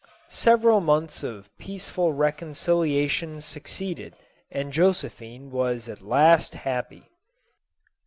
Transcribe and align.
Several 0.31 0.81
months 0.81 1.21
of 1.21 1.55
peaceful 1.59 2.11
reconciliation 2.11 3.39
succeeded, 3.39 4.15
and 4.49 4.73
Josephine 4.73 5.51
was 5.51 5.87
at 5.87 6.01
last 6.01 6.55
happy. 6.55 7.11